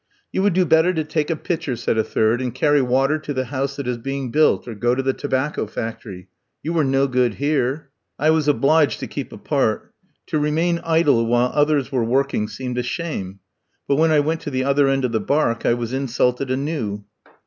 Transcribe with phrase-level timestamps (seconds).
[0.31, 3.33] "You would do better to take a pitcher," said a third, "and carry water to
[3.35, 6.27] the house that is being built, or go to the tobacco factory.
[6.63, 9.93] You are no good here." I was obliged to keep apart.
[10.29, 13.41] To remain idle while others were working seemed a shame;
[13.87, 17.03] but when I went to the other end of the barque I was insulted anew.